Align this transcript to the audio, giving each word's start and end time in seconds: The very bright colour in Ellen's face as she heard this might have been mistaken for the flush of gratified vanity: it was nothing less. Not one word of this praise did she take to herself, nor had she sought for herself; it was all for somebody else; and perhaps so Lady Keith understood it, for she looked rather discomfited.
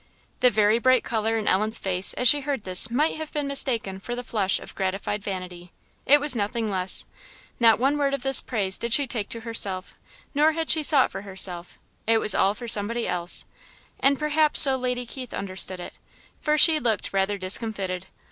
The 0.39 0.49
very 0.49 0.79
bright 0.79 1.03
colour 1.03 1.37
in 1.37 1.47
Ellen's 1.47 1.77
face 1.77 2.13
as 2.13 2.27
she 2.27 2.41
heard 2.41 2.63
this 2.63 2.89
might 2.89 3.17
have 3.17 3.31
been 3.31 3.45
mistaken 3.45 3.99
for 3.99 4.15
the 4.15 4.23
flush 4.23 4.59
of 4.59 4.73
gratified 4.73 5.23
vanity: 5.23 5.71
it 6.07 6.19
was 6.19 6.35
nothing 6.35 6.71
less. 6.71 7.05
Not 7.59 7.77
one 7.77 7.99
word 7.99 8.15
of 8.15 8.23
this 8.23 8.41
praise 8.41 8.79
did 8.79 8.93
she 8.93 9.05
take 9.05 9.29
to 9.29 9.41
herself, 9.41 9.93
nor 10.33 10.53
had 10.53 10.71
she 10.71 10.81
sought 10.81 11.11
for 11.11 11.21
herself; 11.21 11.77
it 12.07 12.17
was 12.17 12.33
all 12.33 12.55
for 12.55 12.67
somebody 12.67 13.07
else; 13.07 13.45
and 13.99 14.17
perhaps 14.17 14.59
so 14.61 14.75
Lady 14.75 15.05
Keith 15.05 15.35
understood 15.35 15.79
it, 15.79 15.93
for 16.39 16.57
she 16.57 16.79
looked 16.79 17.13
rather 17.13 17.37
discomfited. 17.37 18.07